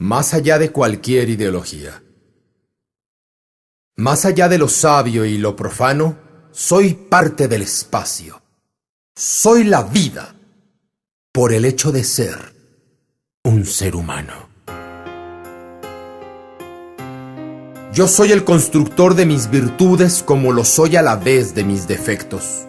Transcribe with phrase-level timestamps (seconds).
[0.00, 2.04] Más allá de cualquier ideología.
[3.96, 6.16] Más allá de lo sabio y lo profano,
[6.52, 8.40] soy parte del espacio.
[9.16, 10.36] Soy la vida
[11.32, 12.54] por el hecho de ser
[13.42, 14.48] un ser humano.
[17.92, 21.88] Yo soy el constructor de mis virtudes como lo soy a la vez de mis
[21.88, 22.68] defectos,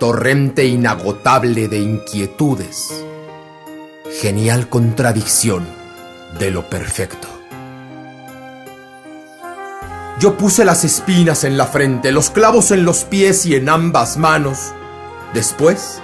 [0.00, 3.04] torrente inagotable de inquietudes,
[4.20, 5.75] genial contradicción
[6.38, 7.28] de lo perfecto.
[10.18, 14.16] Yo puse las espinas en la frente, los clavos en los pies y en ambas
[14.16, 14.72] manos.
[15.34, 16.00] Después,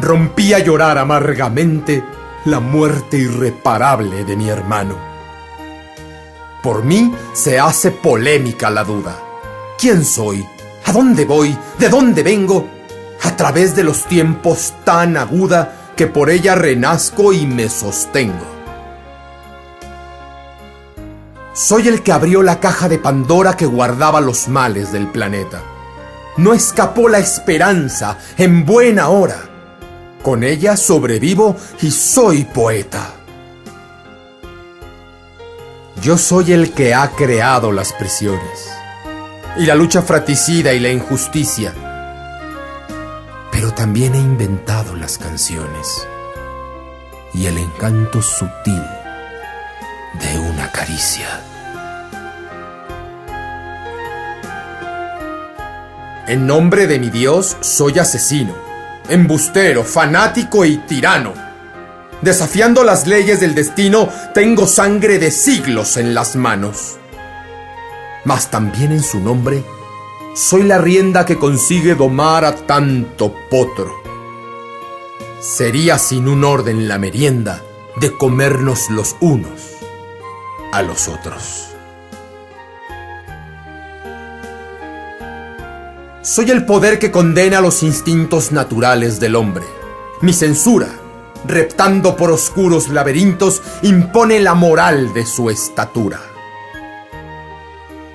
[0.00, 2.02] rompí a llorar amargamente
[2.44, 4.96] la muerte irreparable de mi hermano.
[6.62, 9.16] Por mí se hace polémica la duda.
[9.78, 10.44] ¿Quién soy?
[10.84, 11.56] ¿A dónde voy?
[11.78, 12.68] ¿De dónde vengo?
[13.22, 18.51] A través de los tiempos tan aguda que por ella renazco y me sostengo.
[21.54, 25.62] Soy el que abrió la caja de Pandora que guardaba los males del planeta.
[26.38, 29.50] No escapó la esperanza en buena hora.
[30.22, 33.10] Con ella sobrevivo y soy poeta.
[36.00, 38.70] Yo soy el que ha creado las prisiones
[39.58, 41.74] y la lucha fratricida y la injusticia.
[43.50, 46.08] Pero también he inventado las canciones
[47.34, 48.82] y el encanto sutil
[50.14, 50.51] de una
[56.26, 58.54] En nombre de mi Dios soy asesino,
[59.08, 61.34] embustero, fanático y tirano.
[62.20, 66.98] Desafiando las leyes del destino, tengo sangre de siglos en las manos.
[68.24, 69.64] Mas también en su nombre,
[70.34, 73.92] soy la rienda que consigue domar a tanto potro.
[75.40, 77.62] Sería sin un orden la merienda
[77.96, 79.71] de comernos los unos
[80.72, 81.68] a los otros.
[86.22, 89.64] Soy el poder que condena los instintos naturales del hombre.
[90.20, 90.88] Mi censura,
[91.46, 96.20] reptando por oscuros laberintos, impone la moral de su estatura.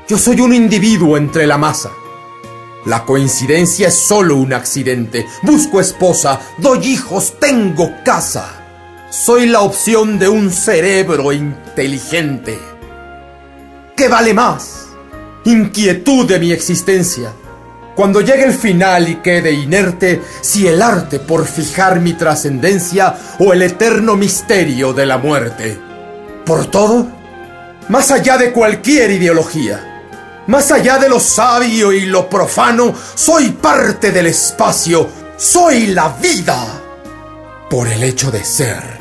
[0.08, 1.92] Yo soy un individuo entre la masa.
[2.86, 5.28] La coincidencia es solo un accidente.
[5.44, 8.57] Busco esposa, doy hijos, tengo casa.
[9.10, 12.60] Soy la opción de un cerebro inteligente.
[13.96, 14.90] ¿Qué vale más?
[15.46, 17.32] Inquietud de mi existencia.
[17.96, 23.54] Cuando llegue el final y quede inerte, si el arte por fijar mi trascendencia o
[23.54, 25.80] el eterno misterio de la muerte.
[26.46, 27.08] Por todo,
[27.88, 34.12] más allá de cualquier ideología, más allá de lo sabio y lo profano, soy parte
[34.12, 35.08] del espacio,
[35.38, 36.84] soy la vida,
[37.70, 38.97] por el hecho de ser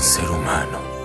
[0.00, 0.97] ser humano.